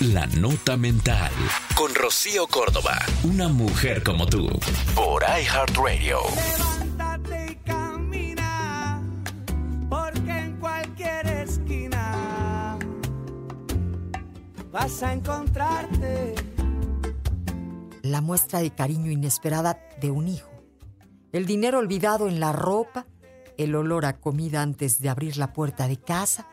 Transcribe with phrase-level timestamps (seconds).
[0.00, 1.32] La nota mental
[1.74, 2.96] con Rocío Córdoba.
[3.24, 4.48] Una mujer como tú.
[4.94, 6.20] Por iHeartRadio.
[6.36, 9.02] Levántate y camina,
[9.90, 12.78] porque en cualquier esquina
[14.70, 16.36] vas a encontrarte.
[18.02, 20.50] la muestra de cariño inesperada de un hijo.
[21.32, 23.06] El dinero olvidado en la ropa,
[23.56, 26.46] el olor a comida antes de abrir la puerta de casa,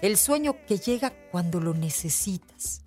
[0.00, 2.83] el sueño que llega cuando lo necesitas,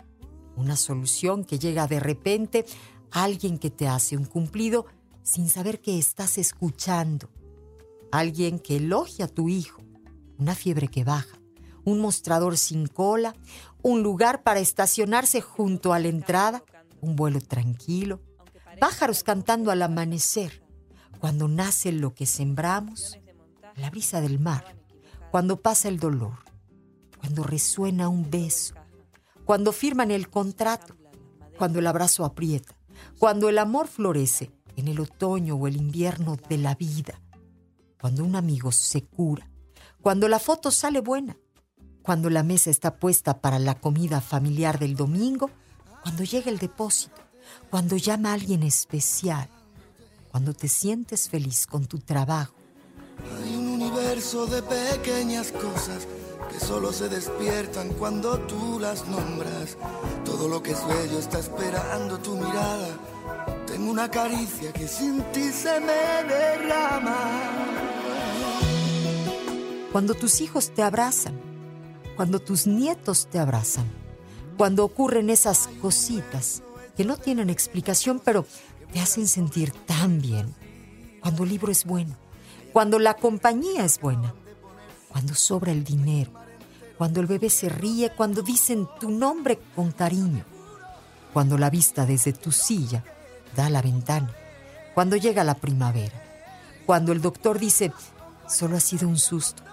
[0.57, 2.65] una solución que llega de repente,
[3.11, 4.85] alguien que te hace un cumplido
[5.23, 7.29] sin saber que estás escuchando,
[8.11, 9.81] alguien que elogia a tu hijo,
[10.37, 11.37] una fiebre que baja,
[11.83, 13.35] un mostrador sin cola,
[13.81, 16.63] un lugar para estacionarse junto a la entrada,
[17.01, 18.21] un vuelo tranquilo,
[18.79, 20.63] pájaros cantando al amanecer,
[21.19, 23.19] cuando nace lo que sembramos,
[23.75, 24.75] la brisa del mar,
[25.31, 26.39] cuando pasa el dolor,
[27.19, 28.75] cuando resuena un beso,
[29.47, 30.97] cuando firman el contrato,
[31.57, 32.75] cuando el abrazo aprieta,
[33.17, 37.21] cuando el amor florece en el otoño o el invierno de la vida,
[37.97, 39.49] cuando un amigo se cura,
[40.01, 41.37] cuando la foto sale buena,
[42.01, 45.49] cuando la mesa está puesta para la comida familiar del domingo,
[46.03, 47.21] cuando llega el depósito,
[47.69, 49.47] cuando llama a alguien especial,
[50.29, 52.53] cuando te sientes feliz con tu trabajo.
[53.41, 56.05] Hay un universo de pequeñas cosas
[56.49, 59.77] que solo se despiertan cuando tú las nombras.
[60.25, 62.89] Todo lo que es bello está esperando tu mirada.
[63.65, 67.17] Tengo una caricia que sin ti se me derrama.
[69.91, 71.39] Cuando tus hijos te abrazan,
[72.15, 73.85] cuando tus nietos te abrazan,
[74.57, 76.63] cuando ocurren esas cositas
[76.95, 78.45] que no tienen explicación, pero
[78.91, 80.53] te hacen sentir tan bien.
[81.21, 82.15] Cuando el libro es bueno,
[82.73, 84.33] cuando la compañía es buena,
[85.17, 86.29] cuando sobra el dinero,
[86.95, 90.45] cuando el bebé se ríe, cuando dicen tu nombre con cariño,
[91.33, 93.03] cuando la vista desde tu silla
[93.55, 94.31] da a la ventana,
[94.93, 96.13] cuando llega la primavera,
[96.85, 97.91] cuando el doctor dice,
[98.47, 99.63] solo ha sido un susto,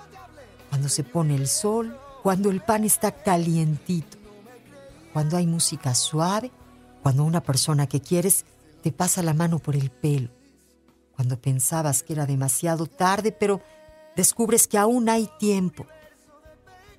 [0.70, 4.16] cuando se pone el sol, cuando el pan está calientito,
[5.12, 6.52] cuando hay música suave,
[7.02, 8.46] cuando una persona que quieres
[8.82, 10.30] te pasa la mano por el pelo,
[11.14, 13.60] cuando pensabas que era demasiado tarde, pero
[14.16, 15.86] descubres que aún hay tiempo.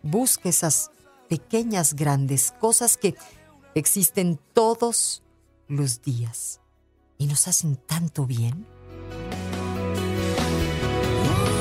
[0.01, 0.91] Busca esas
[1.27, 3.15] pequeñas, grandes cosas que
[3.73, 5.23] existen todos
[5.67, 6.61] los días
[7.17, 8.65] y nos hacen tanto bien.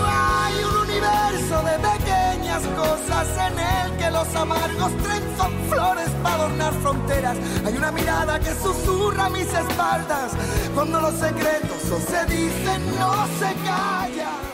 [0.07, 6.75] Hay un universo de pequeñas cosas en el que los amargos trenzan flores para adornar
[6.75, 7.37] fronteras.
[7.65, 10.33] Hay una mirada que susurra mis espaldas.
[10.75, 14.54] Cuando los secretos no se dicen, no se callan.